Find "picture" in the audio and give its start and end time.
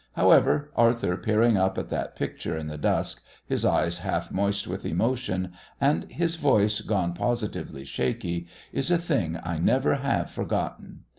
2.15-2.57